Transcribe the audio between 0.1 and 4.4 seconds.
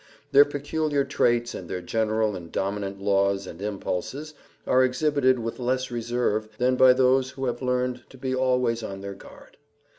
Their peculiar traits and their general and dominant laws and impulses